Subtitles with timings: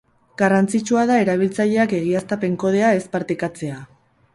[0.41, 3.83] Garrantzitsua da erabiltzaileak egiaztapen-kodea ez partekatzea.